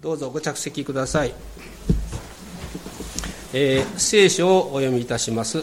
[0.00, 1.34] どうぞご着席ください、
[3.52, 5.58] えー、聖書をお読みいたします、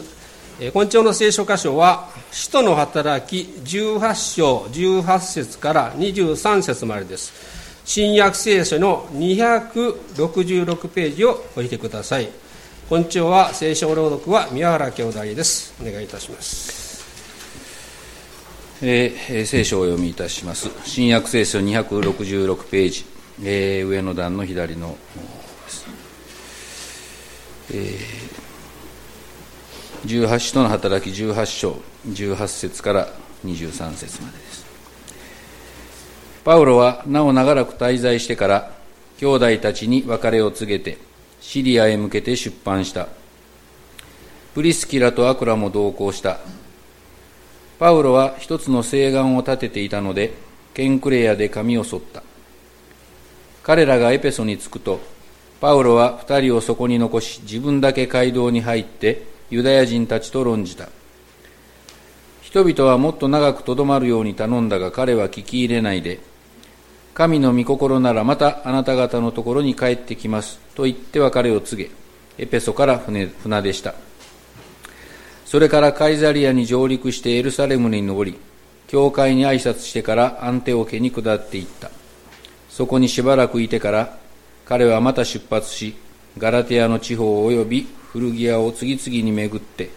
[0.60, 7.32] えー、今朝の聖書箇所は使徒の働き18章18節から23節までです。
[7.86, 12.28] 新約聖書の266ページをおいてください。
[12.90, 15.74] 今朝は聖書朗読は宮原兄弟です。
[15.80, 17.06] お願いいたします。
[18.82, 20.68] えー、聖書をお読みいたします。
[20.84, 23.15] 新約聖書266ページ。
[23.42, 24.96] えー、上の段の左の
[25.66, 25.86] です、
[27.70, 33.08] えー、18使の働き18章18節から
[33.44, 34.66] 23節までです。
[36.44, 38.72] パウロはなお長らく滞在してから
[39.18, 40.98] 兄弟たちに別れを告げて
[41.40, 43.08] シリアへ向けて出版した。
[44.54, 46.38] プリスキラとアクラも同行した。
[47.78, 50.32] パウロは一つの誓願を立てていたので
[50.72, 52.22] ケンクレアで髪を剃った。
[53.66, 55.00] 彼らがエペソに着くと、
[55.60, 60.88] パウロは二人をそこに残し、自分だけ街道に入って、ユダヤ人たちと論じた。
[62.42, 66.20] 人々はもっと長くとどまるように頼んだが彼は聞き入れないで、
[67.12, 70.60] 神の御心ならまたあなた方のところに帰ってきます。
[70.76, 71.90] と言って別れを告げ、
[72.38, 73.96] エペソから船船でした。
[75.44, 78.38] それからカイザリアに上陸してエルサレムに登り、
[78.86, 81.90] 教会に挨拶してからアンテオ家に下っていった。
[82.76, 84.18] そこにしばらくいてから
[84.66, 85.96] 彼はまた出発し
[86.36, 89.88] ガラテアの地方及び古着屋を次々に巡って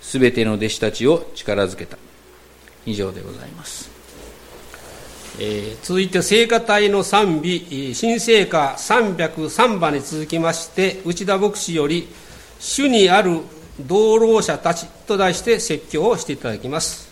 [0.00, 1.98] すべての弟子たちを力づけた。
[2.86, 3.90] 以上でございます、
[5.38, 12.08] えー、続いて聖歌隊の賛美新聖歌303番に続きまして内田牧師より
[12.58, 13.40] 「主にある
[13.78, 17.11] 道路者たち」と題して説教をしていただきます。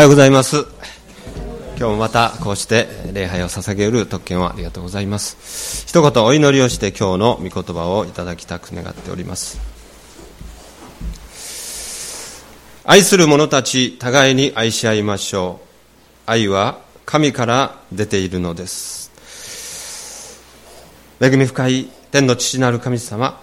[0.00, 0.64] はようございます。
[1.76, 5.86] 今日もまたこうして礼拝を捧げる特権をありがとうございます。
[5.86, 9.60] 一言お祈りをして今日の御言葉をいただきたく願っております。
[12.86, 15.68] 愛する者たち互いに愛し合いましょう。
[16.24, 19.10] 愛は神から出ているのです。
[21.20, 23.38] 恵み深い天の父なる神様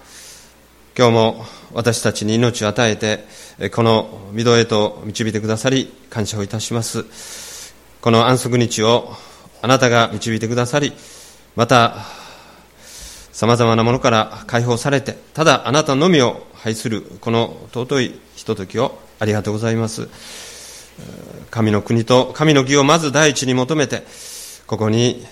[0.98, 7.76] 今日も私たちに命を与えてこの御堂へと導いてくださり感謝をいたします。
[8.02, 9.14] この安息日を
[9.62, 10.94] あなたが導いてくださり
[11.56, 11.98] また
[13.32, 20.10] さまざまなものから解放されてただあなたのみを拝するこの尊いひとときをありがとうございます。
[21.52, 24.02] 神の国と神の義をまず第一に求めて
[24.66, 25.24] ここに、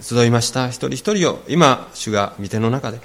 [0.00, 3.00] 集いました一人一人を今主が御手の中で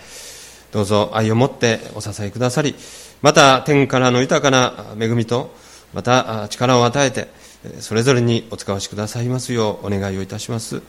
[0.74, 2.74] どうぞ愛を持ってお支えくださり、
[3.22, 5.56] また天からの豊かな恵みと、
[5.94, 7.28] また力を与えて、
[7.80, 10.82] それぞれにお使わしくださいますようお願いをいたします。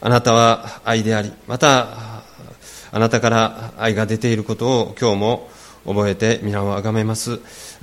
[0.00, 2.22] あなたは愛であり、また
[2.92, 5.50] あなたから愛が出ていることを今日も
[5.84, 7.40] 覚えて皆をあがめます。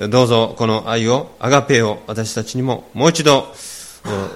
[0.10, 3.54] どうぞこの愛を、アガペを私たちにももう一度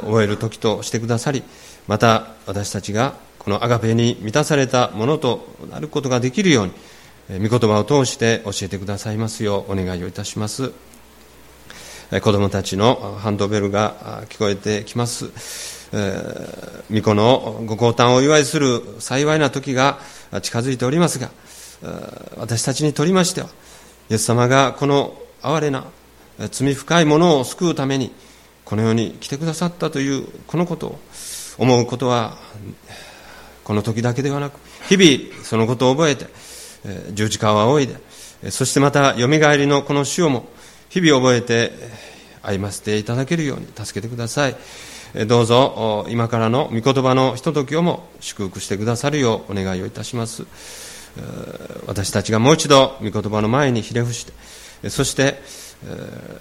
[0.02, 1.42] 覚える時としてくださり、
[1.88, 10.72] また私たちがこのアガペに満たされたものとなることができるように、御言葉を通して教えてくださいますようお願いをいたします。
[12.10, 15.30] 子供たちのハンドベルが聞こえてきます。
[16.90, 20.00] 巫女のご降誕をお祝いする幸いな時が
[20.42, 21.30] 近づいておりますが、
[22.38, 23.50] 私たちにとりましては、
[24.10, 25.86] イエス様がこの哀れな
[26.50, 28.12] 罪深いものを救うために、
[28.64, 31.00] この世に来てくださったというこのことを
[31.60, 32.40] 思うことは
[33.66, 36.28] この時だけではなく、日々そのことを覚えて、
[37.14, 40.48] 十字架を仰いで、そしてまた、よみがえりのこの死をも、
[40.90, 41.74] 日々覚えて、
[42.44, 44.56] 歩ませていただけるように助けてください。
[45.26, 50.44] どうぞ、今からの御言葉のひとときをも祝福してくださるようお願いをいたします。
[51.88, 54.28] 私たちがもう一度御言葉の前にひれ伏し
[54.82, 55.42] て、そして、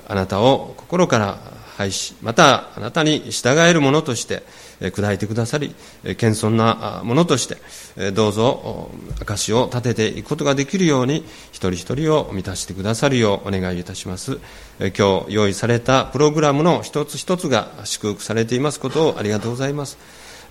[0.06, 1.38] あなたを心から
[1.78, 4.42] 拝し、またあなたに従えるものとして、
[4.80, 5.74] 砕いてくださり、
[6.16, 8.90] 謙遜なものとして、どうぞ
[9.20, 14.38] 証を立てていくことができるように、一人一人を満たしてくださるようお願いいたします。
[14.78, 19.98] 今日用意されたプログラムの一つ一つが祝福されていますことをありがとうございます。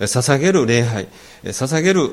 [0.00, 1.08] 捧げる礼拝、
[1.44, 2.10] 捧げる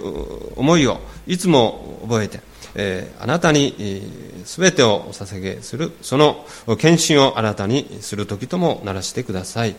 [0.55, 2.41] 思いをいつも覚えて、
[2.75, 4.03] えーあなたに
[4.45, 6.45] すべてをお捧げする、その
[6.77, 9.75] 献身を新たにする時ともならしてください。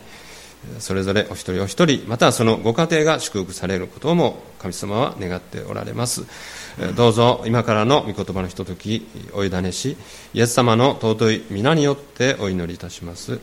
[0.79, 6.25] それぞれお一人お一人、またそのご家庭が祝福されることも神様は願っておられます。
[6.95, 9.97] どうぞ今からの御言葉のひとときお委ねし、
[10.33, 13.39] イエス様の尊い皆によってお祈りいたします。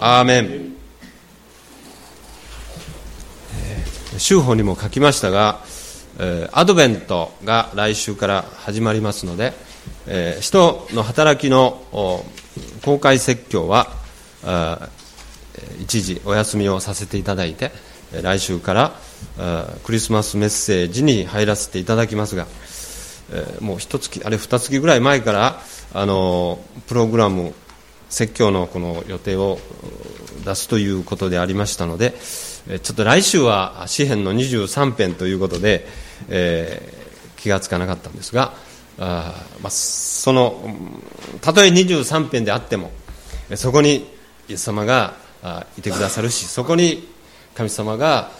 [0.00, 0.74] アーメン。
[4.18, 5.60] 週報にも書きましたが、
[6.52, 9.54] アドベントが来週から始まりますので、
[10.40, 11.82] 使徒の働きの
[12.84, 13.88] 公開説教は、
[15.80, 17.70] 一時お休みをさせていただいて
[18.22, 18.92] 来週から
[19.84, 22.46] クリスマスメッセージに入らせていただきますが
[23.60, 25.60] もう一月あれ二月ぐらい前から
[25.94, 27.54] あのプログラム
[28.08, 29.58] 説教のこの予定を
[30.44, 32.14] 出すということでありましたので
[32.82, 35.86] ちょっと来週は詩編の23編ということで、
[36.28, 38.52] えー、気がつかなかったんですが
[38.98, 40.62] あ、まあ、その
[41.40, 42.90] たとえ23編であっても
[43.56, 44.06] そこに
[44.48, 45.14] イエス様が
[45.78, 47.08] いてくださるしそこに
[47.54, 48.30] 神様が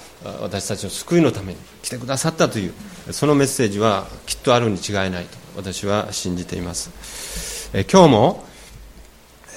[0.41, 2.73] 私たちの救いのために来てくださったという
[3.11, 7.71] そのメッセージはきっとあるに違いないと私は信じています。
[7.75, 8.45] え今日も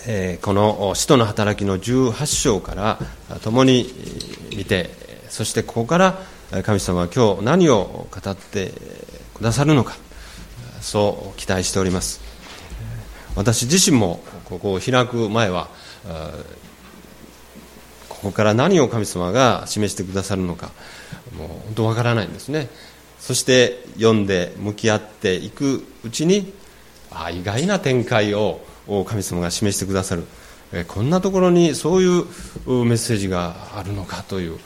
[0.07, 2.99] えこの使徒の働きの18章から
[3.43, 3.93] 共に
[4.55, 4.89] 見て
[5.29, 6.19] そしてここから
[6.63, 8.71] 神様は今日何を語って
[9.33, 9.95] くださるのか
[10.81, 12.21] そう期待しております。
[13.35, 15.67] 私自身もここを開く前は
[18.25, 20.71] ここから何を神様が示してくださるのか
[21.37, 22.69] もう本当わからないんですね。
[23.19, 26.51] そして読んで向き合っていくうちに
[27.11, 28.61] あ意外な展開を
[29.07, 30.23] 神様が示してくださる。
[30.87, 32.25] こんなところにそういう
[32.65, 34.57] メッセージがあるのかという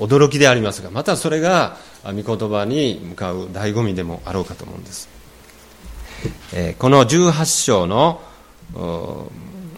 [0.00, 5.08] 驚きでありますがまたそれが御言葉に向かう醍醐味でもあろうかと思うんです。
[6.80, 8.20] この18章の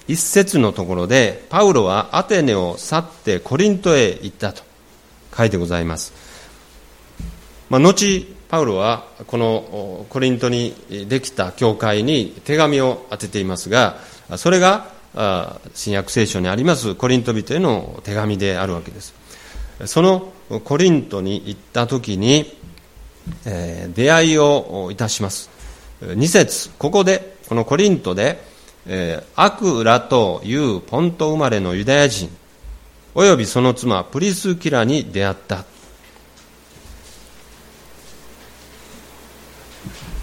[0.09, 4.63] 一節のところで、パウロはアテネを去ってコリントへ行ったと
[5.37, 6.13] 書いてございます。
[7.69, 10.75] まあ、後、パウロはこのコリントに
[11.09, 13.99] できた教会に手紙を当てていますが、
[14.37, 14.97] それが
[15.75, 19.15] 新約聖書にありますコリント人への手紙であるわけです
[19.87, 20.33] その
[20.65, 22.57] コリントに行った時に、
[23.47, 25.51] え、出会いをいたします
[26.03, 28.41] 2節ここでこのコリントで、
[28.87, 32.31] えー、アクラというポント生まれのユダヤ人
[33.15, 35.65] およびその妻プリスキラに出会った。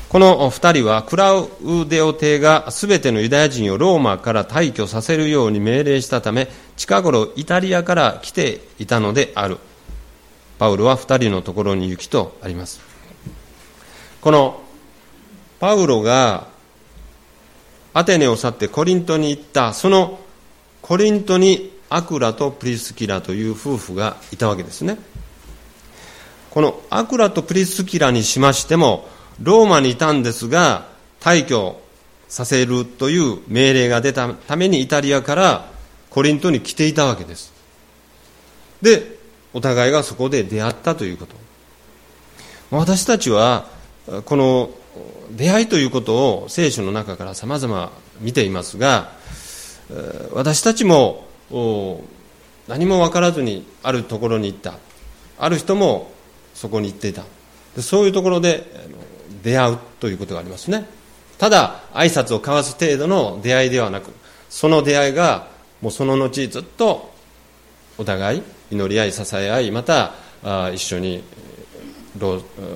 [0.09, 1.49] この二人はクラウ
[1.89, 9.57] デオ帝がすべてのユダヤ人をローマから退去させるように命令したため近頃イタリアから来ていたのである。
[10.59, 12.79] パウロは二人のところに行きとあります。
[14.21, 14.61] この
[15.59, 16.52] パウロが
[17.93, 20.19] アテネを去ってコリントに行ったその
[20.81, 24.97] コリントにアクラとプリスキラという夫婦がいたわけですね。
[26.49, 29.07] このアクラとプリスキラにしましても
[29.41, 30.87] ローマにいたんですが
[31.19, 31.79] 退去
[32.27, 35.71] させるという命令が出たためにイタリアから
[36.09, 37.53] コリントに来ていたわけです。
[38.81, 39.17] で
[39.53, 41.35] お互いがそこで出会ったということ。
[42.71, 43.67] 私たちは
[44.25, 44.71] この
[45.35, 49.11] 出会いということを聖書の中からさまざま見ていますが
[50.33, 51.25] 私たちも
[52.67, 54.75] 何も分からずにあるところに行った。
[55.37, 56.11] ある人も
[56.53, 57.23] そこに行っていた。
[57.81, 58.65] そういうところで
[59.43, 60.85] 出会うということがありますね。
[61.37, 64.11] ただ挨拶を交わす程度の出会いではなく
[64.49, 65.47] その出会いが
[65.81, 67.11] もうその後ずっと
[67.97, 70.13] お互い祈り合い支え合いまた
[70.73, 71.23] 一緒に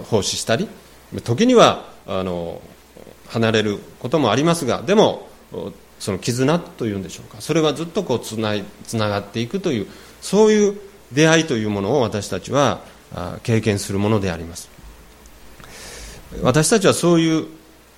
[0.09, 0.67] 奉仕したり
[1.23, 2.61] 時にはあの
[3.27, 5.27] 離れることもありますがでも
[5.99, 7.41] その絆というんでしょうか。
[7.41, 9.87] それはずっとこうつないつながっていくという
[10.21, 10.79] そういう
[11.11, 12.81] 出会いというものを私たちは
[13.43, 14.69] 経験するものであります。
[16.41, 17.47] 私たちはそういう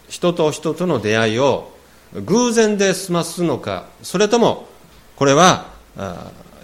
[0.08, 1.72] 人と人との出会いを
[2.14, 4.68] 偶然で済ますのかそれとも
[5.16, 5.68] これは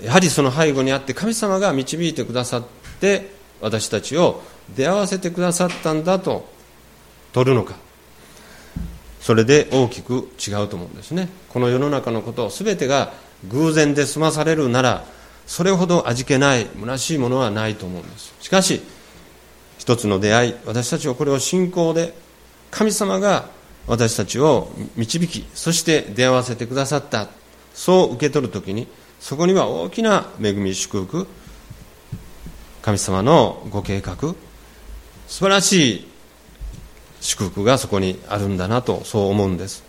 [0.01, 2.63] やはりその背後にあって神様が導いてくださっ
[2.99, 4.41] て私たちを
[4.75, 6.47] 出会わせてくださったんだと
[7.35, 7.75] 取るのか。
[9.19, 11.27] それで大きく違うと思うんですね。
[11.49, 13.11] この世の中のこと全てが
[13.49, 15.03] 偶然で済まされるなら
[15.45, 18.33] それほど味気ない虚しいものはないと思うんです。
[18.39, 18.81] しかし
[19.77, 22.13] 一つの出会い私たちはこれを信仰で
[22.71, 23.49] 神様が
[23.85, 27.27] 私たちを導きそして出会わせてくださった。
[27.73, 28.87] そう受け取るときに
[29.19, 31.27] そこには大きな恵み祝福
[32.81, 34.35] 神様のご計画素
[35.27, 36.14] 晴らしい
[37.25, 39.83] 祝福がそこにあるんだなとそう思うんです、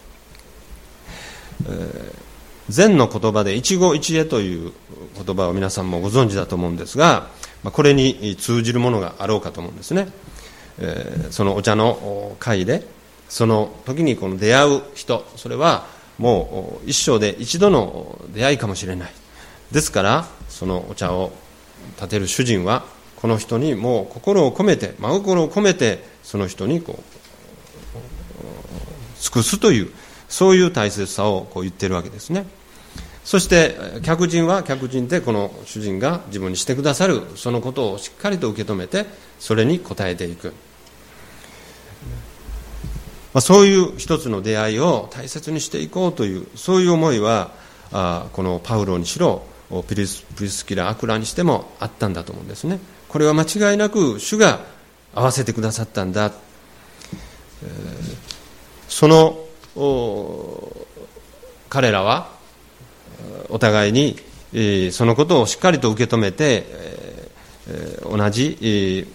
[1.65, 2.15] えー、
[2.69, 4.73] 禅の言葉で一期一会という
[5.23, 7.29] 言葉を皆さんもご存知だと思うんですが
[7.67, 10.09] ま、これに通じるものがあろうかと思うんですね、
[10.79, 12.87] えー、そのお茶の会で
[13.29, 19.13] その時にこの出会う人それはもう一生で一度の出会いかもしれない。
[19.73, 21.33] ですからそのお茶を
[21.97, 22.85] 立てる主人は
[23.17, 27.16] この人にもう心を込めて真心を込めてその人にこう
[29.27, 29.91] 尽くすという
[30.29, 32.47] そういう大切さをこう言ってるわけですね。
[33.25, 39.05] そして客人は客人でこの主人が自分にしてくださるそのことをしっかりと受け止めて
[39.41, 40.53] それに応えていく、
[43.35, 47.51] まあ、そういう一つの出会いを大切にしていこうというそういう思いは
[47.91, 49.43] あこのパウロにしろ
[49.89, 52.79] ピリスプリスキラ・アクラにしてもあったんだと思うんですね。
[53.09, 54.61] これは間違いなく主が
[55.17, 56.31] 合わせてくださったんだ、
[58.97, 59.37] その
[61.69, 62.31] 彼らは
[63.51, 64.17] お互いに、
[64.91, 66.65] そのことをしっかりと受け止めて、
[68.11, 69.07] 同じ、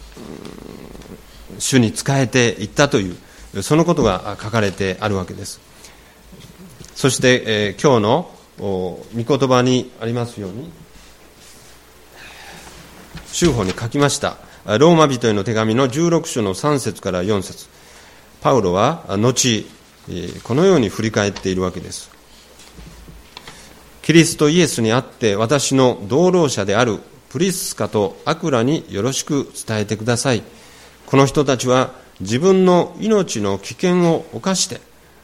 [1.57, 5.59] 主に仕えていったというそのことが書かれてあるわけです。
[6.93, 10.71] そして、え今日の御言葉にありますように
[13.31, 14.37] 修法に書きました。
[14.77, 17.80] ローマ人への手紙の16章の3節から4節。
[18.41, 19.65] パウロは後
[20.43, 22.09] このように振り返っているわけです。
[24.01, 30.41] キリストイエスにあって私の同労者であるプリスカとアクラによろしく伝えてください。
[31.05, 34.81] この人たちは自分の命の危険を冒して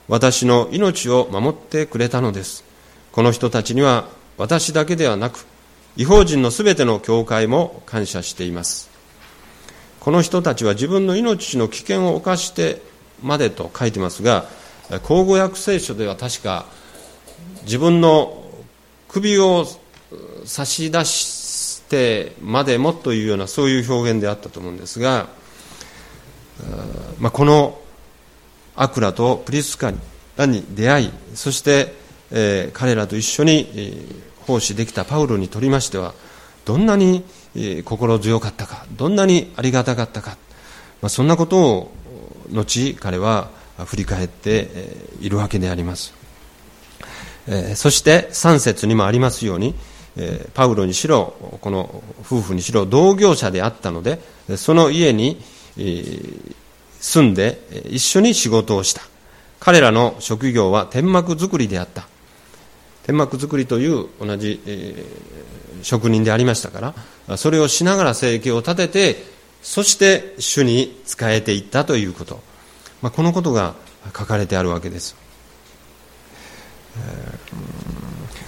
[0.07, 2.63] 私の命を守ってくれたのです。
[3.11, 4.07] この人たちには
[4.37, 5.47] 私だけではなく
[5.95, 8.91] 違法人のすべての教会も感謝しています。
[9.99, 12.81] この人たちは自分の命の危険を冒して
[13.23, 14.45] までと書いてますが
[15.03, 16.65] 口語訳聖書では確か
[17.63, 18.43] 自分の
[19.09, 19.65] 首を
[20.45, 25.27] 差し出してまでもというようなそういう表現であったと思うんですが、
[27.19, 27.79] まあ、この
[28.75, 36.13] アクラとプリスカに出会いそしてえー、彼らと一緒に、えー、奉仕できたパウロにとりましては
[36.65, 37.23] どんなに、
[37.55, 40.37] えー、心強かったかどんなにありがたかったか、
[41.01, 41.91] まあ、そんなことを
[42.51, 43.49] 後彼は
[43.85, 44.69] 振り返って
[45.21, 46.13] いるわけであります、
[47.75, 49.75] そして3節にもありますように
[50.53, 54.19] パウロにしろこの夫婦にしろ同業者であったので
[54.57, 55.41] その家に、
[56.99, 59.01] 住んで一緒に仕事をした。
[59.59, 62.07] 彼らの職業は天幕作りであった。
[63.03, 64.59] 天幕作りという同じ、
[65.83, 66.93] 職人でありましたか
[67.27, 69.36] らそれをしながら生計を立てて
[69.67, 72.41] そして主に仕えていったということ、
[73.01, 75.15] まあ、このことが書かれてあるわけです、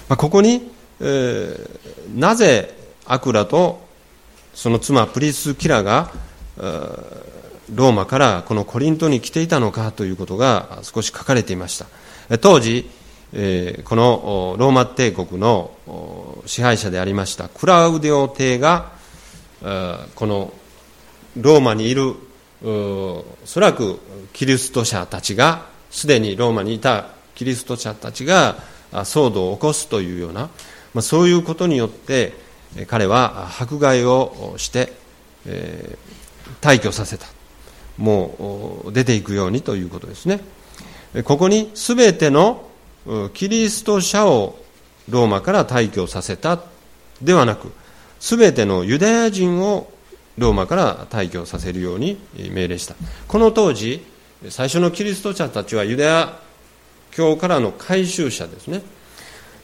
[0.08, 2.74] まあ、ここにえー、なぜ
[3.06, 3.82] アクラと
[4.54, 6.12] その妻プリスキラが
[7.74, 12.38] ローマからこのコリントに来ていたのかということが少し書かれていました。
[12.40, 12.90] 当時、
[13.32, 13.38] こ
[13.96, 15.72] のローマ帝国の
[16.46, 18.92] 支配者でありましたクラウデオ帝が
[20.16, 20.54] この
[21.38, 22.16] ローマにいる
[22.64, 24.00] おそらく
[24.34, 28.58] キリスト者たちがすでにローマにいたキリスト者たちが
[28.92, 30.50] 騒動を起こすというような
[30.94, 32.34] まあ、そういうことによって
[32.88, 34.94] 彼は迫害をして、
[35.46, 37.28] えー、退去させた。
[37.98, 40.40] もう出ていくようにということですね。
[41.26, 42.70] ここに全ての
[43.34, 44.58] キリスト者を
[45.10, 46.62] ローマから退去させた
[47.22, 47.72] ではなく
[48.20, 49.92] 全てのユダヤ人を
[50.40, 52.18] ローマから退去させるように
[52.52, 52.96] 命令した。
[53.28, 54.04] この当時
[54.50, 56.40] 最初のキリスト者たちはユダヤ
[57.12, 58.82] 教からの改宗者ですね。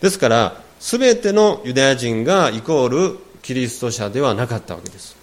[0.02, 5.16] ですからすべてのユダヤ人がイコールキリスト者ではなかったわけです。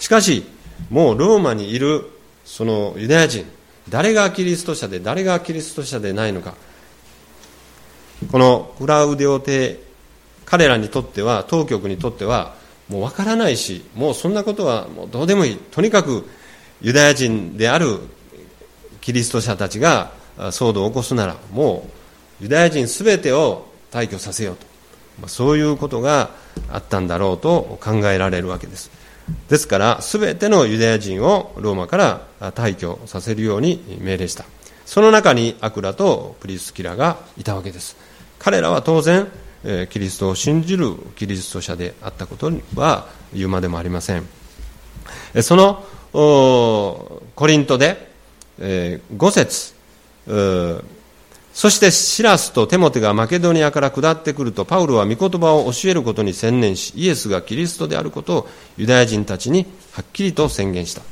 [0.00, 0.44] しかし
[0.90, 2.10] もうローマにいる
[2.44, 3.46] そのユダヤ人
[3.88, 6.54] 誰がキリスト者で誰がキリスト者でないのか。
[8.32, 9.80] このクラウディオ帝
[10.44, 12.57] 彼らにとっては当局にとっては
[12.88, 15.56] もう分からないしもうそんなことはもうどうでもいい。
[15.56, 16.28] とにかく
[16.80, 17.98] ユダヤ人である
[19.00, 21.88] キリスト者たちが騒動を起こすならも
[22.40, 24.66] うユダヤ人すべてを退去させようと。
[25.22, 26.30] まそういうことが
[26.70, 28.90] あったんだろうと考えられるわけです。
[29.48, 34.44] ですから全てのユダヤ人をローマから退去させるように命令した。
[34.86, 37.96] その中にアクラとプリスキラがいたわけです。
[38.38, 39.26] 彼らは当然
[39.90, 44.26] キリストを信じるキリスト者であったことは言うまでもありません。
[45.42, 48.10] そのコリントで
[48.58, 49.74] 5節。
[51.52, 61.02] そしてシラスとテモテがマケドニアから下ってくるとパウロは御言葉を教えることに専念しイエスがキリストであることをユダヤ人たちにはっきりと宣言した。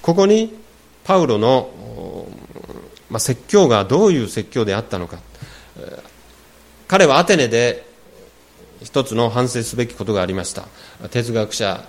[0.00, 0.54] ここに
[1.02, 2.28] パウロの、
[3.10, 5.18] ま、説教がどういう説教であったのか。
[6.92, 7.86] 彼はアテネで
[8.82, 10.68] 一つの反省すべきことがありました。
[11.08, 11.86] 哲学者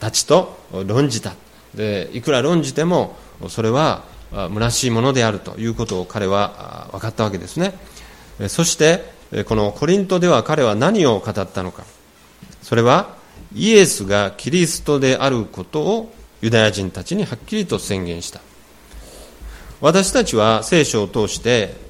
[0.00, 1.34] たちと論じた。
[1.74, 3.14] でいくら論じても
[3.50, 7.74] それは虚しいものであるということを彼は分かったわけですね。
[8.48, 9.04] そして
[9.44, 11.84] このコリントでは彼は何を語ったのか。
[12.62, 13.14] それは
[13.54, 18.40] イエスがキリストであることをユダヤ人たちにはっきりと宣言した。
[19.82, 21.81] 私たちは聖書を通して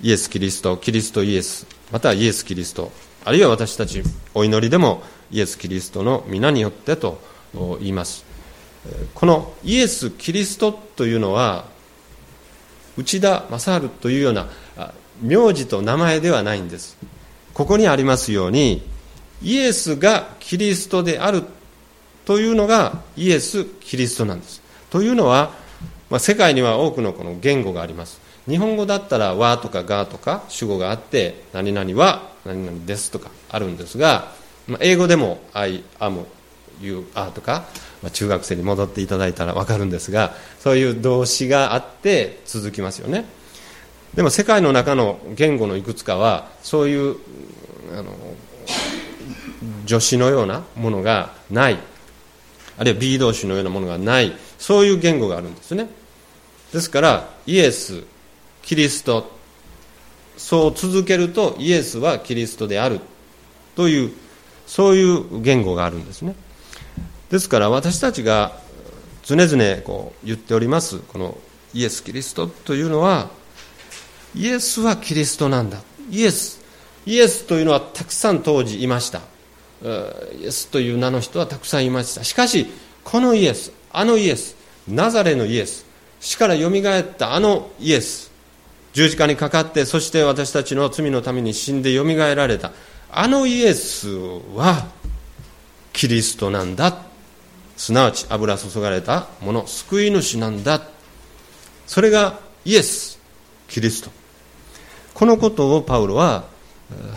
[0.00, 2.90] イエス・キリストキリスト・イエスまたはイエス・キリスト
[3.24, 4.02] あるいは私たち
[4.34, 7.20] お祈りでもイエス・キリストの皆によってと
[7.80, 8.24] 言います。
[9.14, 11.64] このイエス・キリストというのは
[12.96, 14.48] 内田正治というような
[15.22, 16.96] 名字と名前ではないんです。
[17.54, 18.82] ここにありますように
[19.42, 21.44] イエスがキリストである
[22.24, 24.62] というのがイエス・キリストなんです。
[24.90, 25.52] というのは、
[26.10, 28.20] まあ、世界には多くのこの言語があります。
[28.48, 34.32] 日本語だったら「和」とか「が」とか主語があって「何々は何々です」とかあるんですが、
[34.66, 36.24] まあ、英語でも「I am
[36.80, 37.64] you are」とか
[38.04, 43.24] まあ、中学生に戻っていただいたら分かるんですがそういう動詞があって続きますよね。
[44.12, 47.16] でも世界の中の言語のいくつかはそういう
[47.94, 48.12] あの
[49.86, 51.78] 助詞のようなものがない。
[52.76, 54.36] あるいは B 動詞のようなものがない。
[54.58, 55.88] そういう言語があるんですね。
[56.74, 58.04] ですからイエス
[58.64, 59.30] キリスト。
[60.36, 63.00] そう続けるとイエスはキリストである。
[63.76, 64.12] という
[64.66, 66.34] そういう言語があるんですね。
[67.30, 68.58] ですから私たちが
[69.22, 71.36] 常々こう言っておりますこの
[71.72, 73.30] イエス・キリストというのは
[74.34, 75.80] イエスはキリストなんだ。
[76.10, 76.62] イエス
[77.06, 79.20] イエスというのはたくさん当時いました。
[80.40, 82.24] イエスという名の人はたくさんいました。
[82.24, 82.66] しかし
[83.04, 84.56] このイエスあのイエス
[84.88, 85.84] ナザレのイエス
[86.20, 88.32] 死からよみがえったあのイエス
[88.94, 92.72] 十字架にかかってそして私たちの罪のために死んでよみがえられた。
[93.10, 94.08] あのイエス
[94.54, 94.86] は
[95.92, 97.02] キリストなんだ。
[97.76, 100.80] すなわち油注がれたもの救い主なんだ。
[101.86, 103.18] それがイエス
[103.68, 104.10] キリスト。
[105.12, 106.44] このことをパウロはは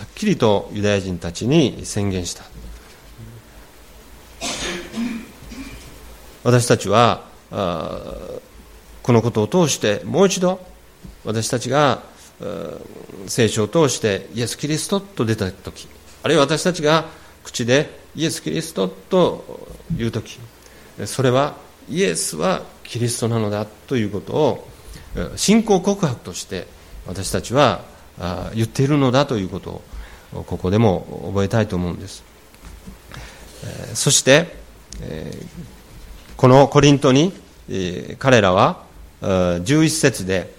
[0.03, 2.43] っきりとユダヤ人たちに宣言した。
[6.43, 10.59] 私たちはこのことを通してもう一度
[11.25, 12.03] 私たちが
[13.27, 15.87] 聖書を通してイエス・キリストと出た時
[16.23, 17.05] あるいは私たちが
[17.43, 20.39] 口でイエス・キリストと言う時
[21.05, 21.55] それは
[21.89, 24.67] イエスはキリストなのだということを
[25.35, 26.67] 信仰告白として
[27.05, 27.81] 私たちは
[28.53, 29.81] 言っているのだということ
[30.33, 32.23] をここでも覚えたいと思うんです。
[33.93, 34.55] そして
[36.35, 37.33] このコリントに
[38.19, 38.83] 彼らは
[39.21, 40.53] 11節で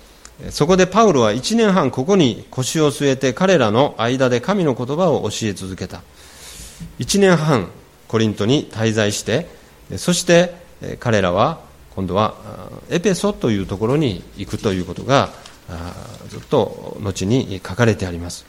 [0.50, 6.02] そこでパウロは1年半ここに腰を据えて彼らの間で神の言葉を教え続けた。
[7.00, 7.68] 1年半
[8.06, 9.48] コリントに滞在して
[9.96, 10.54] そして
[11.00, 11.60] 彼らは
[11.94, 12.36] 今度は
[12.88, 15.30] エペソというところに行くということが
[16.28, 18.46] ずっと後に書かれてあります。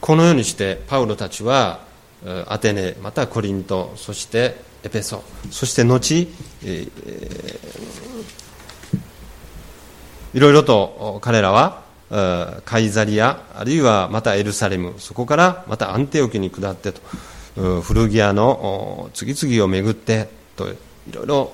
[0.00, 1.80] このようにしてパウロたちは
[2.46, 6.28] アテネまたコリントそしてエペソそして後、
[10.34, 11.82] いろいろと彼らは
[12.64, 17.00] カイザリアあるいはまたエルサレムそこからまたアンテオキに下ってと
[17.82, 20.76] 古着屋の次々を巡ってとい
[21.12, 21.52] ろいろ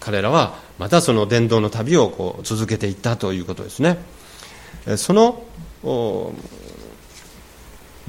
[0.00, 3.98] 彼らはまたその伝道の旅をこう続けていったということですね。
[4.96, 5.42] その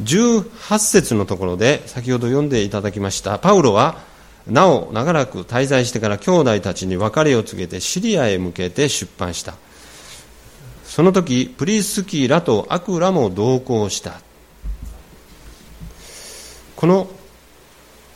[0.04, 3.98] 18節のところで先ほど読んでいただきましたパウロは
[4.46, 9.56] なお長らく滞在してから兄弟たちに別れを告げてシリアへ向けて出版した。
[10.98, 14.20] その時プリスキーラとアクラも同行した。
[16.76, 17.08] この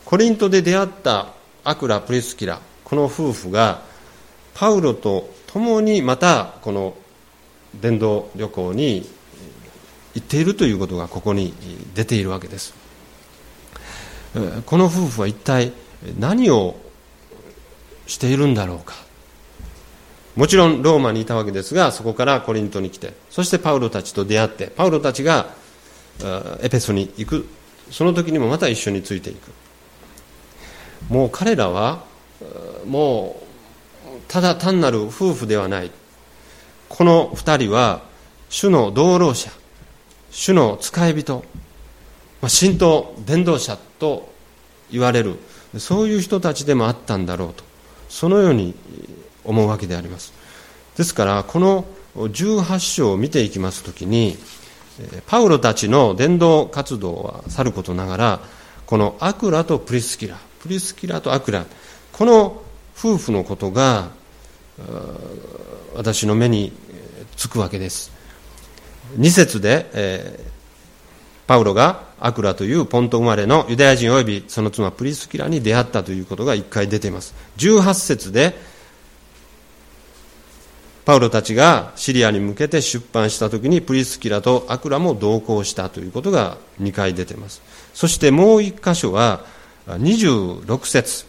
[0.04, 1.28] コリントで出会った
[1.62, 3.82] アクラ・プリスキラこの夫婦が
[4.54, 6.96] パウロと共にまたこの
[7.80, 9.08] 伝道旅行に
[10.14, 11.54] 行っているということがここに
[11.94, 12.74] 出ているわけです。
[14.66, 15.70] この夫婦は一体
[16.18, 16.74] 何を
[18.08, 19.11] しているんだろうか。
[20.36, 25.50] もちろんローマにいたわけですがそこからコリントに来てそしてパウロたちと出会ってパウロたちが
[26.60, 27.46] エペソに行く。
[27.90, 29.50] その時にもまた一緒についていく。
[31.08, 32.04] もう彼らは
[32.86, 33.42] も
[34.06, 35.90] うただ単なる夫婦ではない。
[36.88, 38.02] この二人は
[38.48, 39.50] 主の同労者
[40.30, 41.44] 主の使い人、
[42.40, 44.32] 神道伝道者と
[44.90, 45.36] 言われる。
[45.78, 47.64] そういう人たちでもあったんだろうと。
[48.08, 48.74] そのように
[49.44, 50.32] 思うわけであります。
[50.96, 51.84] ですからこの
[52.16, 54.36] 18章を見ていきますときに
[55.26, 58.40] パウロたちの伝道活動はさることながら
[58.86, 61.64] このアクラとプリスキラプリスキラとアクラ
[62.12, 62.62] この
[62.96, 64.10] 夫婦のことが
[65.94, 66.72] 私の目に
[67.36, 68.12] つくわけです。
[69.18, 77.34] 2節で、えー、パウロがアクラというポント生まれのユダヤ人及びその妻プリスキラに出会ったということが1回出ています。
[77.58, 78.54] 18節で
[81.04, 87.60] パウロたちがシリアに向けて出版した時にプリスキラとアクラも同行したということが2回出ています。
[87.92, 89.44] そしてもう1箇所は
[89.86, 91.26] 26節、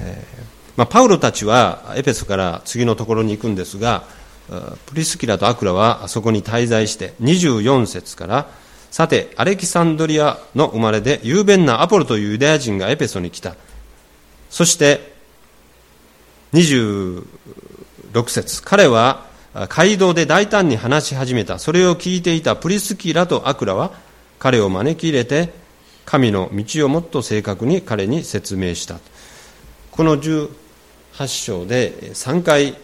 [0.00, 4.04] えーまあ、パウロたちはエペソから次のところに行くんですが
[4.86, 8.48] プリスキラとアクラはそこに滞在して24節から
[8.90, 13.54] さてアレキサンドリアの生まれで雄弁なアポロというユダヤ人がエペソに来た。
[14.48, 15.12] そして
[16.52, 17.24] 26
[18.12, 18.62] 6節。
[18.62, 19.26] 彼は
[19.68, 21.58] 街道で大胆に話し始めた。
[21.58, 23.92] それを聞いていたプリスキラとアクラは
[24.38, 25.52] 彼を招き入れて
[26.04, 28.98] 神の道をもっと正確に彼に説明した。
[29.90, 30.48] この18
[31.26, 32.76] 章で3回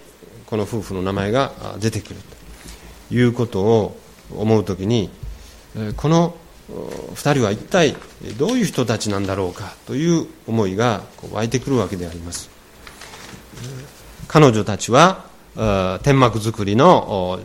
[0.46, 2.16] この夫婦の名前が出てくる。
[3.08, 3.96] ということを
[4.36, 5.10] 思うときに
[5.96, 6.34] この
[6.68, 7.96] 2人は一体
[8.38, 12.50] どういう人たちなんだろうかという思いが湧いてくるわけであります。
[14.28, 15.24] 彼女たちは
[16.02, 17.40] 天幕作りの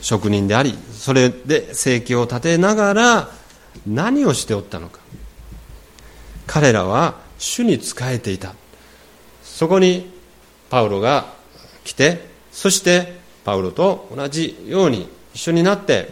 [0.00, 3.28] 職人でありそれで生計を立てながら
[3.86, 5.00] 何をしておったのか。
[6.46, 8.54] 彼らは主に仕えていた。
[9.42, 10.12] そこに
[10.68, 11.32] パウロが
[11.84, 16.10] 来てそしてパウロと同じように一緒になって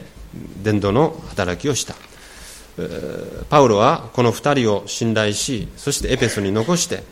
[0.63, 1.95] 伝道の働きをした。
[3.51, 7.05] パウロはこの2人を信頼しそしてエペソに残して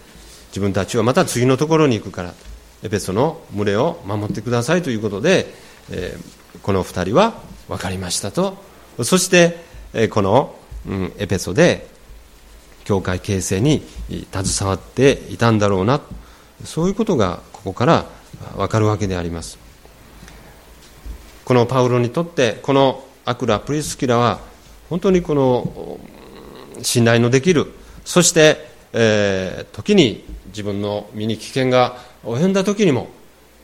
[0.51, 2.35] 自分たちはまた次のところに行くから
[2.83, 5.53] エペソの群れを守ってくださいということで、
[5.91, 7.35] えー、この2人は
[7.69, 8.57] 分かりましたと。
[9.03, 9.59] そして、
[9.93, 10.55] えー、この、
[10.87, 11.89] うん、エペソで
[12.85, 13.83] 教会形成に
[14.33, 16.01] 携わっていたんだろうな。
[16.65, 18.07] そういうことがここから
[18.57, 19.59] 分かるわけであります。
[21.45, 24.41] このパウロにとってこのアクラ・プリスキラは
[24.89, 25.99] 本当にこの
[26.83, 27.73] 信頼のできる。
[28.05, 33.09] そして、えー、時に自分の身に危険が及んだ時にも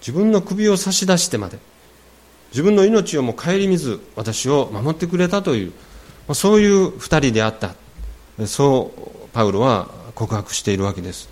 [0.01, 1.59] 自分の首を差し出してまで
[2.51, 5.73] 自分の命をも顧みず私を守ってくれたという
[6.35, 7.75] そういう二人であった。
[8.47, 8.93] そ
[9.27, 11.29] うパウロは告白しているわけです。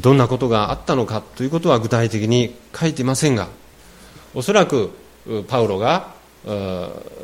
[0.00, 3.48] どんなことがあったのかということは具体的に書いていませんが
[4.34, 4.90] おそらく
[5.48, 6.14] パウロが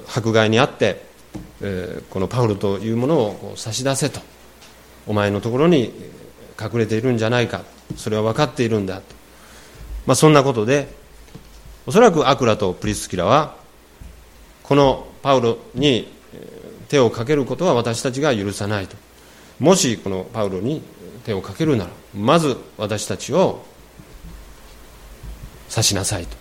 [0.09, 1.05] 迫害にあって、
[2.11, 4.21] このパウロというものを差し出せと
[5.07, 5.93] お前のところに
[6.61, 7.63] 隠れているんじゃないか。
[7.97, 8.97] それは分かっているんだ。
[8.97, 9.03] と、
[10.07, 10.89] まあ、そんなことで
[11.87, 13.57] おそらくアクラとプリスキラは
[14.63, 16.13] このパウロに
[16.89, 18.97] 手をかけることは私たちが許さないと。
[19.59, 20.83] もしこのパウロに
[21.25, 23.65] 手をかけるならまず私たちを
[25.71, 26.37] 刺しなさいと。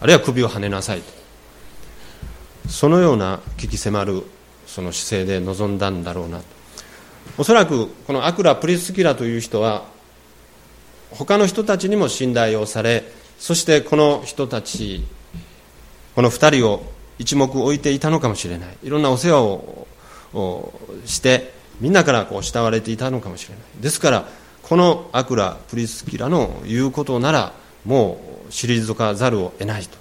[0.00, 1.16] あるいは首をはねなさいと。
[2.68, 4.22] そのような危機迫る
[4.66, 6.55] その姿勢で臨んだんだろうなと。
[7.38, 9.84] おそらくこのアクラ・プリスキラという人は
[11.10, 13.04] 他の人たちにも信頼をされ
[13.38, 15.04] そしてこの人たち
[16.14, 16.82] この2人を
[17.18, 18.76] 一目置いていたのかもしれない。
[18.82, 19.86] いろんなお世話を
[21.04, 23.64] してみんなからこう慕われていたのかもしれない。
[23.80, 24.28] ですから
[24.62, 27.52] このアクラ・プリスキラの言うことなら
[27.84, 29.96] もう退かざるを得ないと。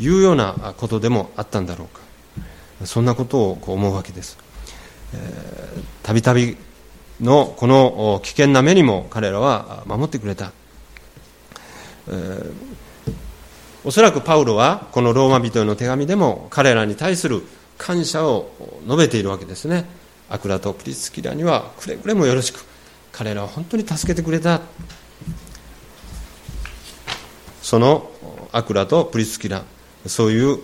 [0.00, 2.86] いうようなことでもあったんだろうか。
[2.86, 4.38] そんなことをこう思うわけです。
[6.02, 6.56] たびたび
[7.20, 10.52] のこの危険な目にも彼らは守ってくれた、
[12.08, 12.52] えー、
[13.84, 17.42] おそらくパウロはこのローマ人への手紙でも彼らに対する
[17.76, 18.50] 感謝を
[18.84, 19.84] 述べているわけですね。
[20.28, 22.64] アクラとプリスキラにはくれぐれもよろしく。
[23.12, 24.60] 彼らは本当に助けてくれた。
[27.62, 28.10] その
[28.52, 29.62] アクラとプリスキラ
[30.06, 30.58] そういう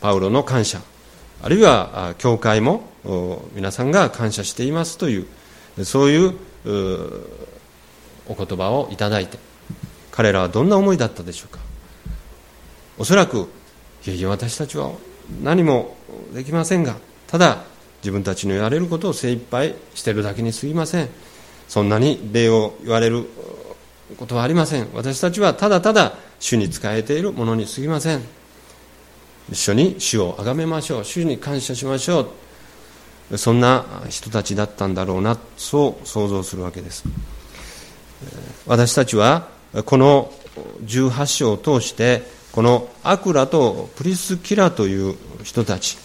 [0.00, 0.80] パウロの感謝。
[1.42, 2.84] あるいは教会も
[3.54, 5.26] 皆さんが感謝していますとい
[5.76, 6.34] うそういう
[8.28, 9.38] お言葉をいただいて
[10.12, 11.58] 彼らはどんな思いだったでしょうか。
[12.98, 13.48] おそらく
[14.06, 14.92] いやいや私たちは
[15.42, 15.96] 何も
[16.32, 17.64] できませんがただ
[18.02, 21.08] 自分たちのやれることを精一杯してるだけにすぎません。
[21.68, 23.26] そんなに礼を言われる
[24.18, 24.88] ことはありません。
[24.92, 28.22] 私たちはただただ主に仕えているものにすぎません。
[29.50, 31.04] 一緒に主を崇めましょう。
[31.04, 32.28] 主に感謝しましょ
[33.30, 33.38] う。
[33.38, 35.38] そんな人たちだったんだろうな。
[35.56, 37.04] そう想像するわけです。
[38.66, 39.48] 私たちは
[39.84, 40.30] この
[40.84, 45.96] 18章を通してこのアクラとプリスキラという人たち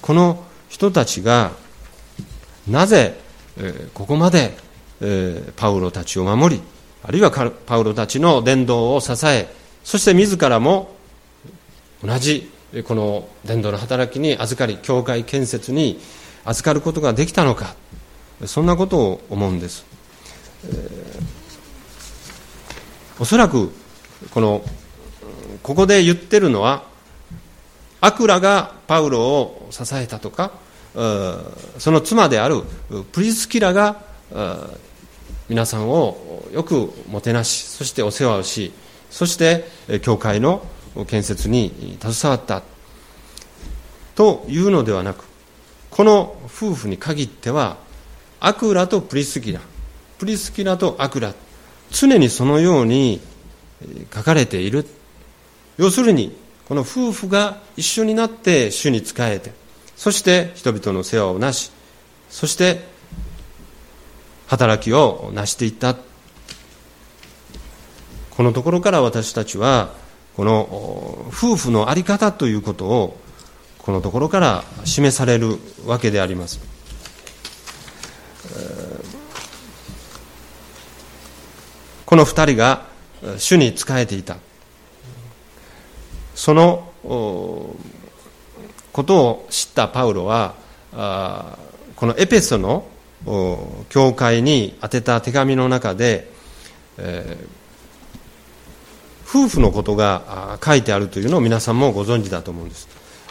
[0.00, 1.52] この人たちが
[2.68, 3.18] なぜ
[3.94, 4.56] ここまで
[5.56, 6.62] パウロたちを守り
[7.04, 9.48] あるいはパウロたちの伝道を支え
[9.84, 10.94] そして自らも
[12.04, 12.50] 同じ
[12.84, 16.00] この伝道の働きに預かり教会建設に
[16.44, 17.74] 預かることができたのか。
[18.46, 19.84] そんなことを思うんです、
[20.66, 21.22] えー、
[23.20, 23.72] おそらく
[24.30, 24.62] この
[25.62, 26.84] ここで言ってるのは
[28.00, 30.52] アクラがパウロを支えたとか
[31.78, 32.62] その妻である
[33.12, 34.02] プリスキラが
[35.48, 38.72] 皆さんをよくもてなしそしてお世話をし
[39.10, 39.66] そして
[40.00, 40.66] 教会の
[41.06, 42.62] 建設に携わった
[44.14, 45.24] というのではなく
[45.90, 47.76] この夫婦に限っては
[48.40, 49.60] アクラとプリスキラ
[50.18, 51.34] プリスキラとアクラ
[51.90, 53.20] 常にそのように
[54.14, 54.86] 書かれている。
[55.78, 56.36] 要するに
[56.68, 59.52] この夫婦が一緒になって主に仕えて
[59.96, 61.72] そして人々の世話をなし
[62.30, 62.84] そして
[64.46, 65.96] 働きを成していった。
[68.30, 69.94] このところから私たちは
[70.36, 73.16] この夫婦の在り方ということを
[73.78, 76.60] このところから示されるわけであります。
[82.06, 82.86] この二人が
[83.38, 84.36] 主に仕えていた
[86.34, 87.76] そのこ
[89.04, 90.54] とを知ったパウロは
[91.96, 92.84] このエペソの
[93.88, 96.30] 教会に宛てた手紙の中で、
[96.98, 97.61] えー
[99.32, 102.86] 夫婦のことが書いてあるというのを皆さんもご存知だと思うんです。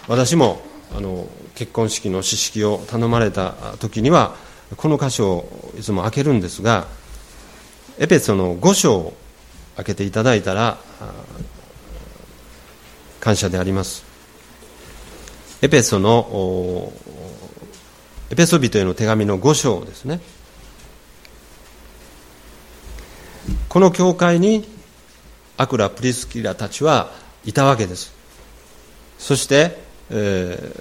[0.08, 0.60] 私も
[0.98, 4.36] あの結婚式の知識を頼まれた時には
[4.78, 6.88] この箇所をいつも開けるんですが
[8.00, 9.14] エペソの5章を
[9.76, 10.80] 開けていただいたら
[13.20, 14.04] 感謝であります。
[15.62, 16.92] エペソの
[18.32, 20.20] エペソ人への手紙の5章ですね。
[23.70, 24.81] この教会に
[25.62, 27.12] アクラ・プリスキラたちは
[27.46, 28.12] いたわけです。
[29.20, 29.78] そして、
[30.10, 30.74] え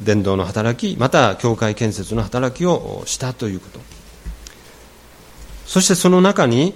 [0.00, 3.78] ー、伝道の働きまた教会建設の働きをしたということ。
[5.64, 6.74] そしてその中に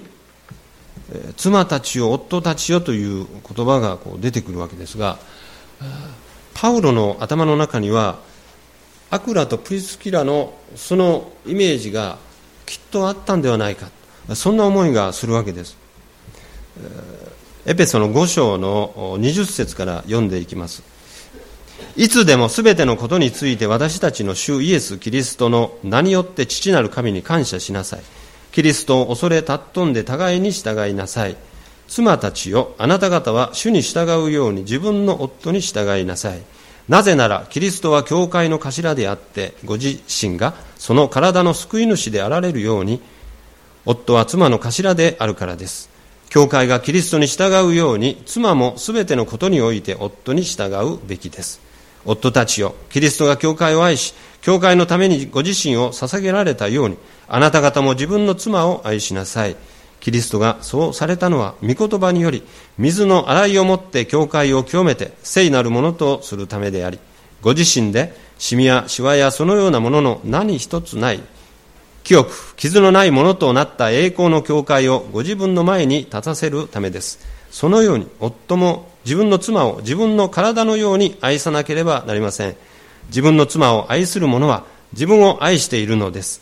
[1.35, 5.19] 妻たちよ夫たちよという言葉がこう出てくるわけですが
[6.53, 8.19] パウロの頭の中には
[9.09, 12.17] アクラとプリスキラのそのイメージが
[12.65, 13.89] きっとあったんではないか。
[14.35, 15.88] そんな思いがするわけです。
[17.65, 20.83] エペソの5章の20節から読んでいきます。
[21.95, 28.01] いつでもすべてのことについて私たちの主イエス・キリストの名によって父なる神に感謝しなさい。
[28.51, 31.35] キリストを恐れ尊んで互いに従いなさい。
[31.87, 36.41] 妻たちよあなた方は主に従うように自分の夫に従いなさい。
[36.87, 43.01] なぜならキリストは教会の頭であってご自身がその体の救い主であられるように
[43.85, 45.89] 夫は妻の頭であるからです。
[46.29, 51.61] 教会がキリストに従うように妻もすべてのことにおいて夫に従うべきです
[52.05, 56.97] 夫たちよキリストが教会を愛し教会のためにご自身を捧げられたように
[57.31, 59.55] あなた方も自分の妻を愛しなさい。
[59.99, 62.43] キリストがそうされたのは、御言葉により、
[62.77, 66.99] 水の洗いをもって教会を清めて、聖なるものとするためであり、
[67.41, 71.19] ご自身で、シミやシワやそのようなものの何一つない、
[72.03, 77.19] 清く傷のないものとなった栄光の教会をご自分の前に立たせるためです。
[77.51, 82.55] そのように、夫も自分の妻を自分の体のように愛さなければなりません。
[83.07, 86.41] 自分の妻を愛する者は自分を愛しているのです。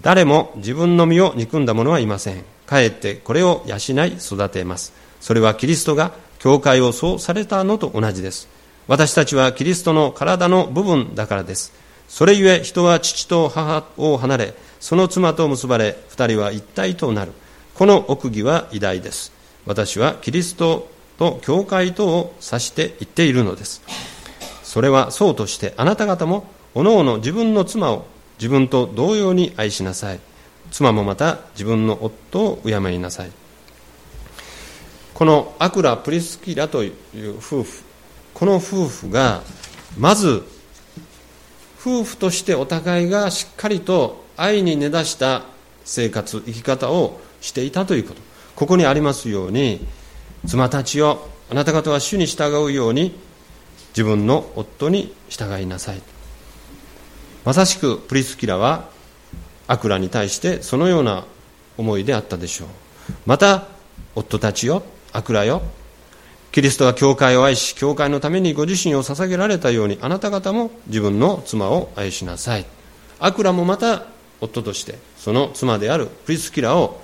[0.00, 2.44] 誰も自分の身を憎んだ者はいません。
[2.66, 4.92] かえってこれを養い育てます。
[5.20, 8.48] それはキリストが教会をそうされたのと同じです。
[8.88, 11.72] 私たちはキリストの体の部分だからです。
[12.08, 17.32] それゆえ人は父と母を離れ、その妻と結ばれ、二人は一体となる。
[17.74, 19.32] この奥義は偉大です。
[19.64, 23.80] 私はキリストと教会とを指して言っているのです。
[24.72, 28.06] それはそうとしてあなた方もおのおの自分の妻を
[28.38, 30.20] 自分と同様に愛しなさい
[30.70, 33.30] 妻もまた自分の夫を敬いなさい
[35.12, 37.84] このアクラ・プリスキラという夫婦
[38.32, 39.42] この夫婦が
[39.98, 40.42] まず
[41.78, 45.42] 夫婦としてお互いがしっかりと愛に根ざした
[45.84, 48.20] 生活生き方をしていたということ。
[48.56, 49.86] ここにありますように
[50.46, 53.18] 妻たちよあなた方は主に従うように
[53.90, 56.02] 自分の夫に従いなさい。
[57.44, 58.88] まさしくプリスキラは
[59.66, 61.24] アクラに対してそのような
[61.76, 62.68] 思いであったでしょう。
[63.26, 63.66] また
[64.14, 65.62] 夫たちよアクラよ
[66.52, 72.66] キリストは教会を愛し教会のためにご自身を捧げられたようにあなた方も自分の妻を愛しなさい。
[73.18, 74.04] アクラもまた
[74.42, 77.00] 夫としてその妻であるプリスキラを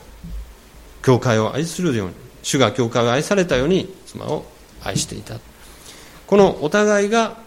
[1.03, 4.44] 教会を愛するように主が教会を愛されたように妻を
[4.85, 5.38] 愛していた。
[6.27, 7.38] このお互いが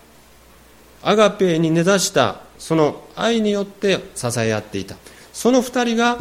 [1.04, 4.96] アガペに根ざしたその愛によって支え合っていた。
[5.34, 6.18] その2人が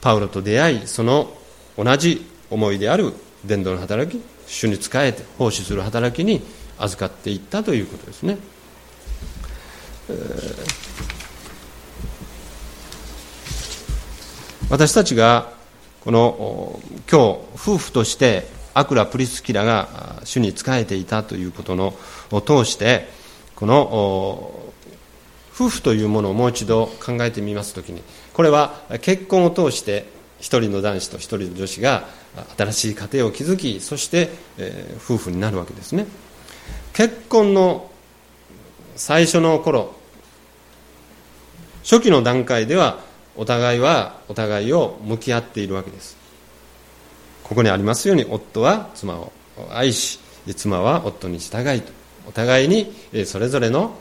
[0.00, 1.32] パウロと出会いその
[1.76, 3.12] 同じ思いである
[3.44, 6.42] 伝道の働き主に仕えて奉仕する働きに
[6.78, 8.38] 預かっていったということですね、
[10.08, 11.15] えー、
[14.68, 15.52] 私たちが
[16.00, 21.94] この今日夫婦としてアクラ・プリスキラが主に仕えていたということの
[22.32, 23.08] を通して
[23.54, 24.72] この
[25.54, 28.02] 夫婦というものをもう一度考えてみますときに
[28.34, 30.06] これは結婚を通して
[30.40, 32.08] 一人の男子と一人の女子が
[32.58, 36.06] 新しい家庭を築きそして、え、夫婦になるわけですね。
[36.92, 37.88] 結婚の
[38.96, 39.94] 最初の頃
[41.84, 43.05] 初期の段階では
[43.36, 46.16] お互いはお互いを向き合っているわけです。
[47.44, 49.32] ここにありますように夫は妻を
[49.70, 50.18] 愛し
[50.54, 51.92] 妻は夫に従いと。
[52.28, 52.92] お互いに
[53.24, 53.94] それぞれの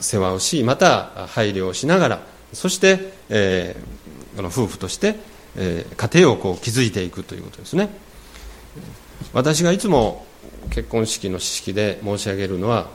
[0.00, 5.16] 世話をしまた配慮をしながらそして、えー、この夫婦として、
[5.56, 7.88] えー、家庭をこう築いていくということですね。
[9.32, 10.24] 私がいつも
[10.70, 12.88] 結婚式の式で申し上げるのは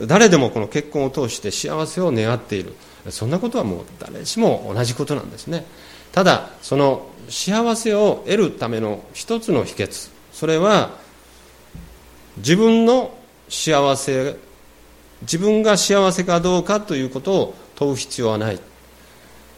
[0.00, 2.74] 誰でもこの結婚を通して幸せを願っている。
[3.10, 5.64] そんなことはもう誰しも同じことなんですね。
[6.12, 10.90] ただその幸せを得るための一つの秘訣それは
[12.36, 13.16] 自分の
[13.48, 14.36] 幸せ
[15.22, 18.60] 自分が幸せかどうかということを問う必要はない。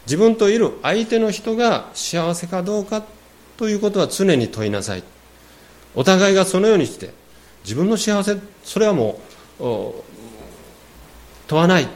[0.05, 3.03] 自分といる相手の人が幸せかどうか
[3.57, 5.03] ということは常に問いなさい。
[5.95, 7.11] お互いがそのようにして
[7.63, 9.19] 自分の幸せそれはも
[9.59, 9.63] う
[11.47, 11.87] 問わない。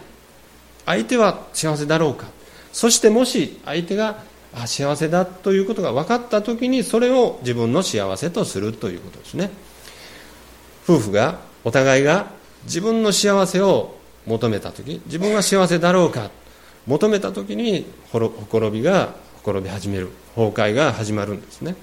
[0.86, 2.28] 相手は幸せだろうか。
[2.74, 4.24] そしてもし相手が
[4.66, 9.52] 幸せだということが分かった時にそれを自分の幸せとするということですね。
[10.84, 12.28] 夫婦がお互いが
[12.64, 16.30] 自分の幸せを求めた時自分は幸せだろうか。
[16.88, 20.10] 求めた時にほころびがほころび始める。
[20.36, 21.76] 崩壊が始まるんですね。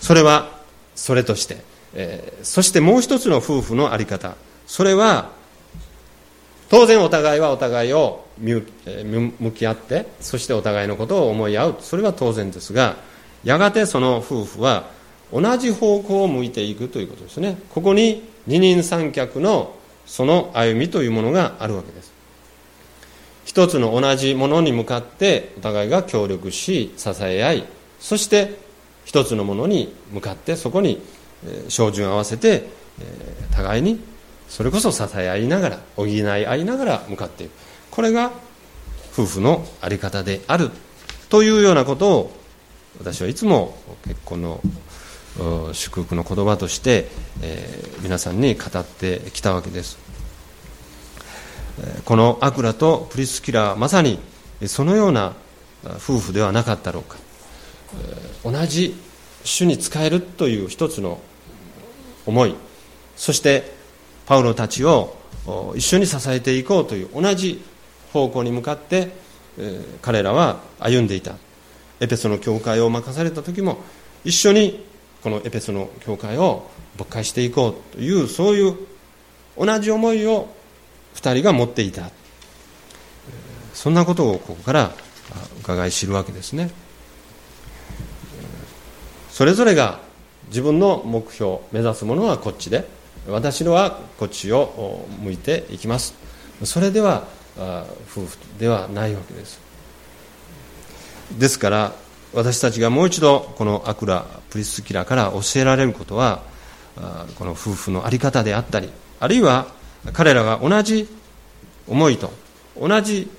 [0.00, 0.60] それは
[0.94, 1.62] それとして、
[1.94, 4.34] えー、そしてもう一つの夫婦の在り方。
[4.66, 5.30] それは
[6.70, 8.62] 当然お互いはお互いを向
[9.52, 11.76] き合ってそしてお互いのことを思い合う。
[11.80, 12.96] それは当然ですが
[13.42, 14.88] やがてその夫婦は
[15.32, 17.58] 同じ方向を向いていくということですね。
[17.70, 19.74] ここに二人三脚の
[20.06, 22.12] その歩みというものがあるわけです。
[23.44, 27.64] 一つの同じものに向かってお互いが協力し支え合い
[27.98, 28.58] そして
[29.04, 31.02] 一つのものに向かってそこに
[31.68, 32.68] 照準を合わせて
[33.52, 34.00] 互いに
[34.50, 37.52] それこそ支え合いながら補い合いながら向かっていく。
[37.90, 38.32] これが
[39.12, 40.70] 夫婦の在り方である
[41.28, 42.36] というようなことを
[42.98, 44.60] 私はいつも結婚の
[45.72, 47.08] 祝福の言葉として、
[47.42, 49.98] えー、皆さんに語ってきたわけです。
[52.04, 54.18] このアクラとプリスキラはまさに
[54.66, 55.34] そのような
[55.84, 57.16] 夫婦ではなかったろうか。
[58.44, 59.00] 同じ
[59.44, 61.20] 主に仕えるという一つの
[62.26, 62.54] 思い。
[63.16, 63.79] そして
[64.30, 65.16] パウロたちを
[65.74, 67.60] 一緒に支えていこうという同じ
[68.12, 69.08] 方向に向かって、
[70.02, 71.34] 彼らは歩んでいた。
[71.98, 73.78] エペソの教会を任された時も
[74.24, 74.86] 一緒に
[75.24, 78.76] このエペソの教会を勃開していこうというそういう
[79.58, 80.48] 同じ思いを
[81.16, 82.08] 2人が持っていた。
[83.74, 84.92] そんなことをここから
[85.62, 86.70] 伺い知るわけですね。
[89.28, 89.98] それぞれが
[90.50, 92.99] 自分の目標目指すものはこっちで
[93.30, 96.14] 私のはこっちを向いていきます。
[96.64, 97.24] それでは
[97.56, 99.60] 夫婦ではないわけです。
[101.38, 101.92] ですから
[102.32, 106.42] 私たちがもう一度このアクラ・プリスキラから教えられることは
[107.36, 109.66] この夫婦の在り方であったりあるいは
[110.12, 111.08] 彼らが同じ
[111.88, 112.32] 思いと
[112.78, 113.30] 同じ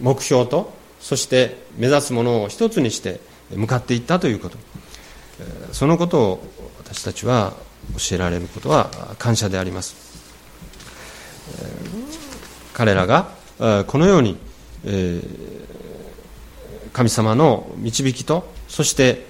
[0.00, 3.20] 目標とそして目指すものを一つにして
[3.50, 4.58] 向かっていったということ。
[5.72, 6.46] そのことを
[6.78, 7.54] 私たちは
[7.98, 9.96] 教えられることは感謝であります。
[12.72, 13.30] 彼らが
[13.86, 14.38] このように
[16.92, 19.26] 神様の導きとそして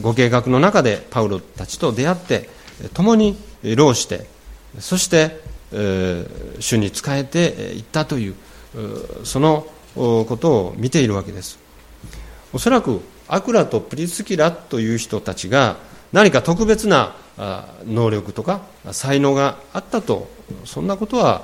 [0.00, 2.48] ご計画の中でパウロたちと出会って
[2.94, 3.36] 共に
[3.76, 4.26] 労して
[4.78, 5.40] そして
[6.60, 8.34] 主に仕えていったという
[9.24, 11.58] そのことを見ているわけです。
[12.52, 15.76] おそらくアクラとプリスキラという人たちが
[16.12, 17.14] 何か特別な
[17.86, 18.60] 能力とか
[18.92, 20.28] 才能があったと
[20.64, 21.42] そんなことは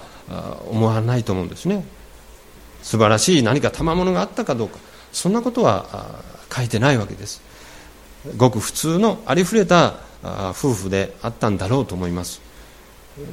[0.70, 1.84] 思わないと思うんですね。
[2.82, 4.78] 素晴らしい何か賜物があったかどうか。
[5.12, 6.20] そんなことは
[6.54, 7.40] 書いてないわけです。
[8.36, 9.94] ごく普通のありふれた
[10.50, 12.40] 夫婦であったんだろうと思います。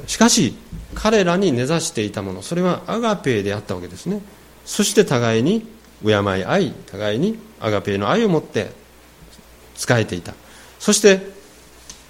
[0.06, 0.56] しかし
[0.94, 4.20] 彼らに根ざしていたものそれはアガペーであったわけですね。
[4.64, 5.66] そして互いに
[6.02, 8.72] 敬い合い互いにアガペーの愛を持って
[9.74, 10.34] 仕えていた。
[10.86, 11.20] そして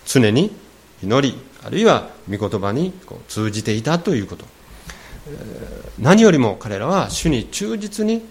[0.05, 0.55] 常に
[1.03, 4.45] 祈りあるいは御言葉にこう通じていたということ。
[5.99, 8.23] 何よりも彼らは主に忠実に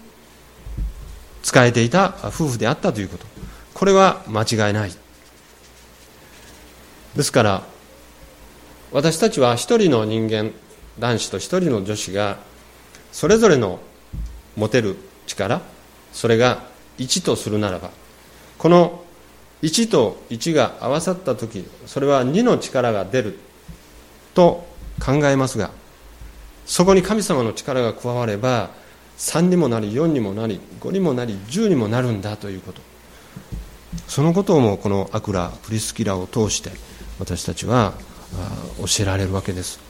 [1.42, 3.26] 仕えていた夫婦であったということ。
[3.74, 4.92] これは間違いない。
[7.16, 7.64] ですから
[8.92, 10.52] 私たちは一人の人間
[11.00, 12.38] 男子と一人の女子が
[13.10, 13.80] それぞれの
[14.54, 14.94] 持てる
[15.26, 15.60] 力
[16.12, 16.62] それが
[16.98, 17.90] 1とするならば
[18.58, 19.02] この
[19.62, 23.38] 1と1が合わさった時それは2の力が出る
[24.34, 24.66] と
[25.04, 25.70] 考えますが
[26.66, 28.70] そこに神様の力が加われば
[29.18, 32.82] 3にもなり4にもなり5にもなり10にもなるんだということ。
[34.08, 36.70] そのことをもこのアクラプリスキラを通して
[37.18, 37.94] 私たちは
[38.78, 39.80] 教えられるわけです。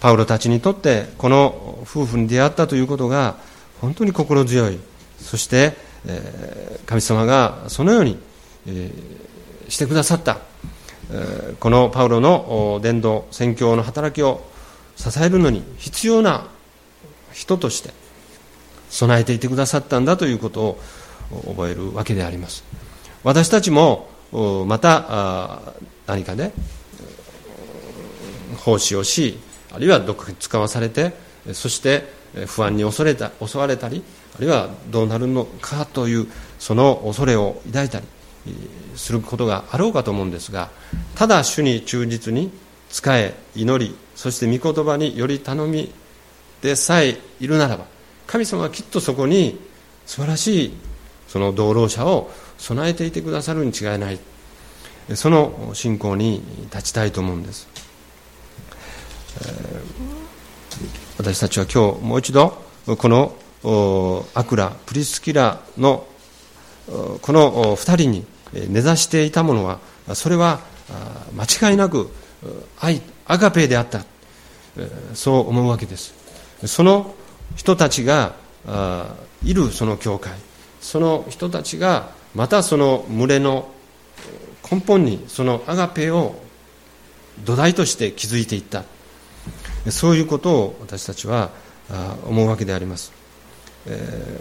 [0.00, 3.36] パウロたちにとってこの夫婦に出会ったということが
[3.80, 4.78] 本当に心強い。
[5.18, 5.76] そして
[6.86, 8.18] 神様がそのように
[9.68, 10.38] してくださった。
[11.60, 14.42] このパウロの伝道宣教の働きを
[14.96, 16.48] 支えるのに必要な
[17.32, 17.90] 人として
[18.90, 20.78] 備えていてくださったんだということを
[21.48, 22.64] 覚えるわけであります。
[23.22, 24.08] 私たちも
[24.66, 25.74] また
[26.06, 26.52] 何かで
[28.64, 29.38] 奉仕をし
[29.72, 31.12] あるいはどこかに使わされて
[31.52, 32.08] そして
[32.46, 34.02] 不安に恐れた襲われたり
[34.36, 36.26] あるいはどうなるのかという
[36.58, 38.06] その恐れを抱いたり
[38.96, 40.70] することがあろうかと思うんですが
[41.14, 42.50] ただ主に忠実に
[42.90, 45.92] 仕え祈りそして御言葉により頼み
[46.62, 47.86] でさえいるならば
[48.26, 49.58] 神様はきっとそこに
[50.06, 50.72] 素晴らしい
[51.28, 54.18] その道路者を備えていてくださるに違いない。
[55.14, 57.68] その信仰に立ちたいと思うんです、
[59.46, 59.82] え
[61.18, 66.06] 私たちは今日もう一度このアクラプリスキラの
[67.22, 68.26] この2人に
[68.68, 69.80] 根ざしていたものは
[70.14, 70.60] それは
[71.34, 72.10] 間違いなく
[72.78, 74.04] 愛アガペであった。
[75.14, 76.14] そう思うわけです。
[76.66, 77.14] その
[77.56, 78.34] 人たちが
[79.42, 80.32] いるその教会。
[80.80, 83.70] その人たちがまたその群れの
[84.70, 86.34] 根本にそのアガペを
[87.44, 88.84] 土台として築いていった。
[89.90, 91.50] そういうことを私たちは
[92.26, 93.12] 思うわけであります、
[93.86, 94.40] え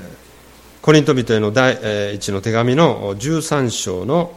[0.81, 4.33] ー、コリント人への第一の手紙の13章の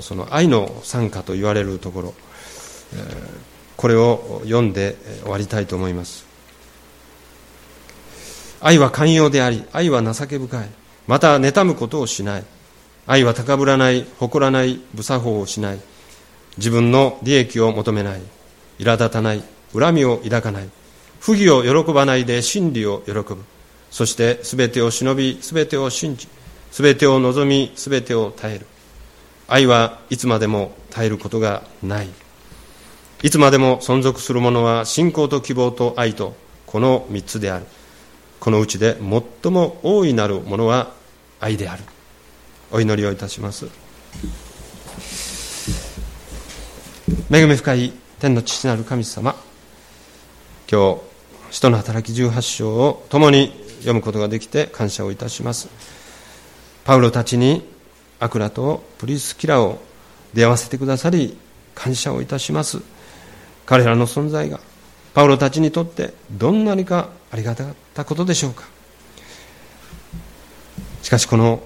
[0.00, 2.14] その愛の賛歌と言われるところ、
[3.76, 6.26] これを読んで終わりたいと思います
[8.60, 10.68] 愛は寛容であり愛は情け深い
[11.06, 12.44] また妬むことをしない
[13.06, 15.80] 愛は高ぶらない、誇らない、無作法をしない。
[16.56, 18.20] 自分の利益を求めない。
[18.78, 19.42] 苛立たない。
[19.74, 20.68] 恨みを抱かない。
[21.20, 23.38] 不義を喜ばないで真理を喜ぶ。
[23.92, 26.26] そして全てを忍び、全てを信じ、
[26.72, 28.66] 全てを望み、全てを耐える。
[29.46, 32.08] 愛はいつまでも耐えることがない。
[33.22, 36.34] いつまでも存続するものは信仰と希望と愛と
[36.66, 37.66] この三つである。
[38.40, 38.96] このうちで
[39.42, 40.90] 最も大いなるものは
[41.38, 41.84] 愛である。
[42.72, 43.66] お祈りをいたします
[47.30, 49.36] 恵み深い天の父なる神様
[50.70, 51.00] 今日
[51.50, 55.68] 使徒の働き18章を共に読むことができて感謝をいたします。
[56.84, 57.68] パウロたちに
[58.18, 59.80] アクラとプリスキラを
[60.34, 61.36] 出会わせてくださり
[61.74, 62.80] 感謝をいたします。
[63.66, 64.60] 彼らの存在が
[65.14, 68.64] パウロたちにとってどんなにかありがたかったことでしょうか。
[71.02, 71.62] しかしこの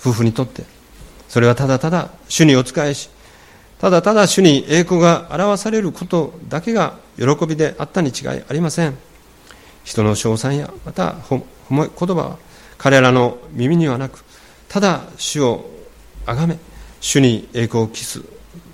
[0.00, 0.62] 夫婦にとって
[1.28, 3.10] それはただただ主にお仕えし
[3.80, 9.07] ただただ主に栄光が表されることだけが喜びであったに違いありません。
[9.88, 12.38] 人の称賛やまた褒め言葉は
[12.76, 14.22] 彼らの耳にはなく
[14.68, 15.64] ただ主を
[16.26, 16.58] 崇め
[17.00, 18.22] 主に栄光を期す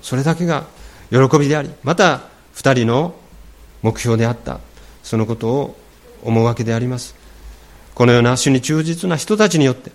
[0.01, 0.65] それだけが
[1.09, 3.15] 喜びでありまた二人の
[3.81, 4.59] 目標であった
[5.03, 5.77] そのことを
[6.21, 7.15] 思うわけであります。
[7.93, 9.91] このような主に忠実な人たちによって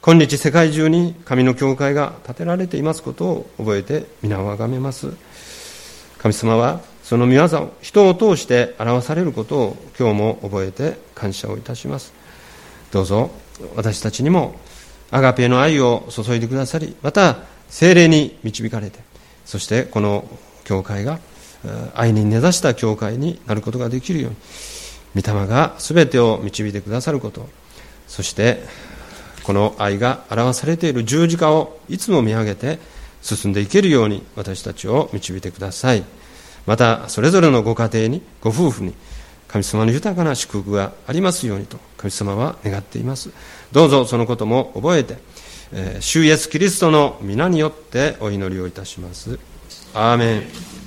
[0.00, 5.12] 今日世界中に神の教会が建てられていますことを覚えて皆をあがめます。
[6.18, 12.12] 神様はその御業を人を通して表されることを今日も覚えて感謝をいたします。
[12.92, 13.30] どうぞ
[13.74, 14.54] 私たちにも
[15.10, 17.38] アガペの愛を注いでくださりまた
[17.68, 19.00] 精霊に導かれて
[19.44, 20.28] そしてこの
[20.64, 21.18] 教会が
[21.94, 24.32] 愛に根ざした教会になることができるよう
[25.16, 27.48] に御霊が全てを導いてくださること
[28.08, 28.62] そして
[29.42, 32.78] この愛が表されている十字架をいつも見上げて
[33.22, 36.04] 進んでいけるように私たちを導いてください。
[36.66, 38.94] またそれぞれのご家庭にご夫婦に
[39.48, 43.30] 神様の豊かな祝福がありますようにと神様は願っています。
[43.70, 45.18] どうぞそのことも覚えて、
[45.72, 49.38] えー、主イエスキリストの皆によってお祈りをいたします。
[49.94, 50.81] アーメン。